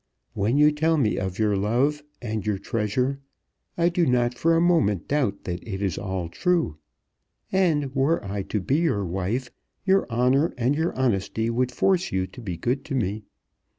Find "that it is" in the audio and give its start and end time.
5.43-5.95